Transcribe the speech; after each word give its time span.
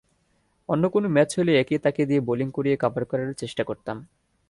অন্য 0.69 0.83
কোনো 0.89 1.07
ম্যাচ 1.09 1.29
হলে 1.39 1.51
একে-তাকে 1.57 2.01
দিয়ে 2.05 2.21
বোলিং 2.21 2.47
করিয়ে 2.51 2.77
কাভার 2.77 3.03
করার 3.05 3.29
চেষ্টা 3.33 3.63
করতাম। 3.63 3.97